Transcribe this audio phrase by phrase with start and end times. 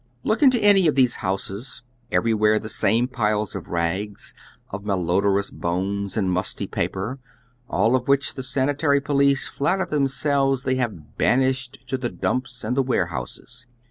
[0.23, 4.33] Look into any of these houses, everywhere the same piles of rags,
[4.71, 7.19] of malodorous bones and musty paper,
[7.69, 12.75] all of which the sanitary police flatter themselves they have banished to the dumps and
[12.75, 13.67] the warehouses.